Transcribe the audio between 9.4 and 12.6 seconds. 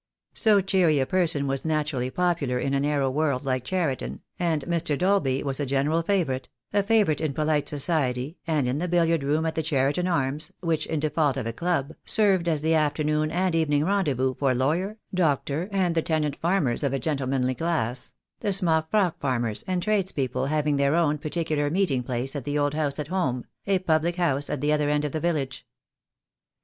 at the Cheriton Arms, which, in default of a club, served